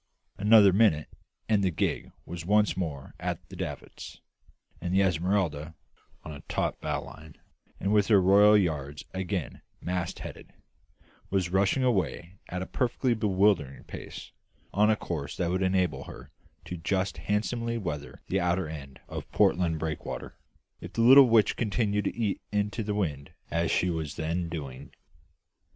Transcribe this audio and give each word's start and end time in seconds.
Another 0.39 0.73
minute 0.73 1.09
and 1.47 1.63
the 1.63 1.69
gig 1.69 2.11
was 2.25 2.43
once 2.43 2.75
more 2.75 3.13
at 3.19 3.47
the 3.49 3.55
davits; 3.55 4.19
and 4.81 4.95
the 4.95 5.01
Esmeralda, 5.03 5.75
on 6.23 6.31
a 6.31 6.41
taut 6.49 6.81
bowline, 6.81 7.35
and 7.79 7.93
with 7.93 8.07
her 8.07 8.19
royal 8.19 8.57
yards 8.57 9.05
again 9.13 9.61
mast 9.79 10.17
headed, 10.17 10.53
was 11.29 11.51
rushing 11.51 11.83
away 11.83 12.39
at 12.49 12.63
a 12.63 12.65
perfectly 12.65 13.13
bewildering 13.13 13.83
pace, 13.83 14.31
on 14.73 14.89
a 14.89 14.95
course 14.95 15.37
that 15.37 15.51
would 15.51 15.61
enable 15.61 16.05
her 16.05 16.31
to 16.65 16.77
just 16.77 17.17
handsomely 17.19 17.77
weather 17.77 18.23
the 18.27 18.39
outer 18.39 18.67
end 18.67 18.99
of 19.07 19.31
Portland 19.31 19.77
breakwater, 19.77 20.35
if 20.79 20.93
the 20.93 21.01
little 21.01 21.29
witch 21.29 21.55
continued 21.55 22.05
to 22.05 22.15
eat 22.17 22.41
into 22.51 22.81
the 22.81 22.95
wind 22.95 23.33
as 23.51 23.69
she 23.69 23.87
was 23.91 24.15
then 24.15 24.49
doing. 24.49 24.93